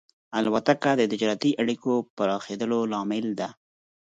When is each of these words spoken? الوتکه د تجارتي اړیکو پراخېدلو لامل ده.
الوتکه 0.37 0.91
د 0.97 1.01
تجارتي 1.11 1.51
اړیکو 1.61 1.91
پراخېدلو 2.15 2.79
لامل 2.91 3.27
ده. 3.39 3.49